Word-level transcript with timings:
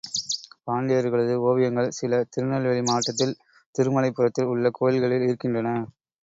பாண்டியர்களது 0.67 1.33
ஓவியங்கள் 1.41 1.93
சில 1.97 2.21
திருநெல்வேலி 2.31 2.81
மாவட்டத்தில் 2.81 3.35
திருமலைப்புரத்தில் 3.75 4.51
உள்ள 4.53 4.71
கோயிலில் 4.73 5.17
இருக்கின்றன. 5.21 5.77